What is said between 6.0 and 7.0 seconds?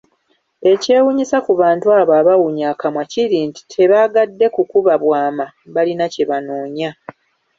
kye banoonya.